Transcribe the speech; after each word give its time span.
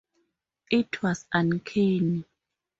It 0.71 1.03
was 1.03 1.27
uncanny. 1.31 2.25